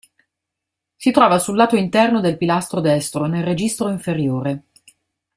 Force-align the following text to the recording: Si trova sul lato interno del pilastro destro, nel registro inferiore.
Si 0.95 1.11
trova 1.11 1.37
sul 1.37 1.55
lato 1.55 1.75
interno 1.75 2.21
del 2.21 2.35
pilastro 2.35 2.79
destro, 2.81 3.27
nel 3.27 3.43
registro 3.43 3.89
inferiore. 3.91 4.63